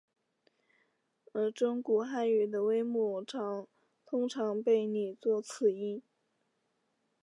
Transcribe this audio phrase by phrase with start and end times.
[1.31, 3.21] 而中古汉语的微母
[4.03, 6.01] 通常被拟作此音。